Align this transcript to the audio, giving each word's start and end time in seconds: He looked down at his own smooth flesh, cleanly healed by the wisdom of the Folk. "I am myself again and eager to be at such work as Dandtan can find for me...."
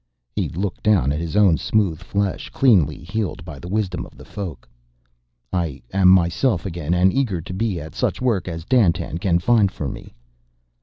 He 0.35 0.49
looked 0.49 0.81
down 0.81 1.11
at 1.11 1.19
his 1.19 1.35
own 1.35 1.59
smooth 1.59 1.99
flesh, 1.99 2.49
cleanly 2.49 2.97
healed 3.03 3.45
by 3.45 3.59
the 3.59 3.67
wisdom 3.67 4.03
of 4.03 4.17
the 4.17 4.25
Folk. 4.25 4.67
"I 5.53 5.83
am 5.93 6.09
myself 6.09 6.65
again 6.65 6.95
and 6.95 7.13
eager 7.13 7.39
to 7.39 7.53
be 7.53 7.79
at 7.79 7.93
such 7.93 8.19
work 8.19 8.47
as 8.47 8.65
Dandtan 8.65 9.19
can 9.19 9.37
find 9.37 9.71
for 9.71 9.87
me...." 9.87 10.15